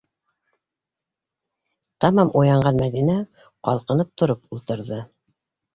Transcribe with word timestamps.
Тамам 2.05 2.33
уянған 2.41 2.83
Мәҙинә 2.85 3.19
ҡалҡынып 3.69 4.15
тороп 4.23 4.55
ултырҙы. 4.59 5.05